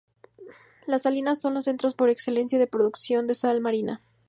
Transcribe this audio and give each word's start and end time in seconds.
Las 0.87 1.03
salinas 1.03 1.39
son 1.39 1.53
los 1.53 1.65
centros 1.65 1.93
por 1.93 2.09
excelencia 2.09 2.57
de 2.57 2.65
producción 2.65 3.27
de 3.27 3.35
sal 3.35 3.61
marina. 3.61 4.01